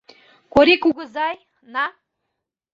[0.53, 1.33] Корий кугызай,
[1.73, 1.85] на.